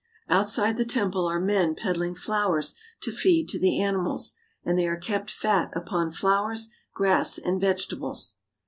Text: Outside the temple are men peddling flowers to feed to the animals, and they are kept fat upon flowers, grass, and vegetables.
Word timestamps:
Outside 0.29 0.77
the 0.77 0.83
temple 0.83 1.27
are 1.27 1.39
men 1.39 1.75
peddling 1.75 2.15
flowers 2.15 2.73
to 3.01 3.11
feed 3.11 3.47
to 3.49 3.59
the 3.59 3.79
animals, 3.79 4.33
and 4.65 4.75
they 4.75 4.87
are 4.87 4.97
kept 4.97 5.29
fat 5.29 5.69
upon 5.75 6.09
flowers, 6.09 6.69
grass, 6.91 7.37
and 7.37 7.61
vegetables. 7.61 8.37